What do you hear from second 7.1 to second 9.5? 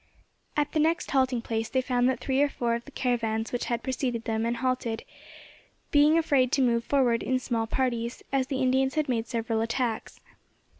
in small parties, as the Indians had made